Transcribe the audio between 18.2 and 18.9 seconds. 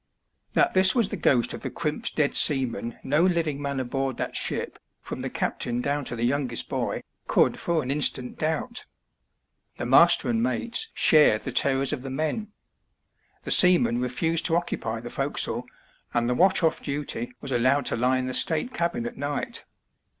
the state